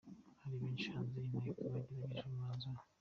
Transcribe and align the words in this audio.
Bari 0.41 0.57
benshi 0.61 0.87
hanze 0.95 1.15
y'Inteko 1.19 1.63
bategereje 1.73 2.21
umwanzuro. 2.29 2.79